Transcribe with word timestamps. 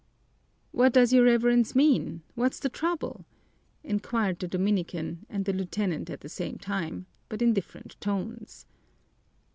"What 0.71 0.93
does 0.93 1.13
your 1.13 1.25
Reverence 1.25 1.75
mean? 1.75 2.23
What's 2.33 2.59
the 2.59 2.69
trouble?" 2.69 3.23
inquired 3.83 4.39
the 4.39 4.47
Dominican 4.47 5.27
and 5.29 5.45
the 5.45 5.53
lieutenant 5.53 6.09
at 6.09 6.21
the 6.21 6.27
same 6.27 6.57
time, 6.57 7.05
but 7.29 7.39
in 7.39 7.53
different 7.53 7.97
tones. 7.99 8.65